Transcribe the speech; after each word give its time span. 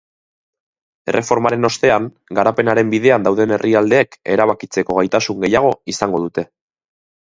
Erreformaren 1.13 1.69
ostean, 1.69 2.09
garapenaren 2.41 2.91
bidean 2.95 3.29
dauden 3.31 3.55
herrialdeek 3.59 4.21
erabakitzeko 4.37 5.01
gaitasun 5.03 5.43
gehiago 5.49 5.75
izango 5.97 6.29
dute. 6.29 6.53